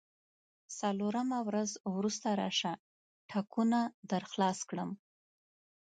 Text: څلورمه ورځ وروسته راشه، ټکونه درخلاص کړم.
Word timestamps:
څلورمه 0.79 1.39
ورځ 1.47 1.69
وروسته 1.95 2.27
راشه، 2.41 2.73
ټکونه 3.29 3.79
درخلاص 4.11 4.59
کړم. 4.69 4.89